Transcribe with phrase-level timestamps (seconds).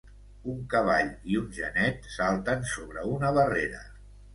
[0.53, 3.89] Un cavall i un genet salten sobre una barrera.